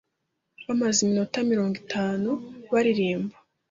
[0.65, 2.31] Bamaze iminota mirongo itatu
[2.71, 3.35] baririmba.